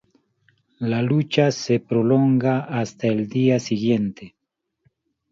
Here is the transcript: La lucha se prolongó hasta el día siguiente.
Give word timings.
La 0.91 1.03
lucha 1.03 1.51
se 1.51 1.79
prolongó 1.79 2.47
hasta 2.67 3.05
el 3.05 3.27
día 3.29 3.59
siguiente. 3.59 4.33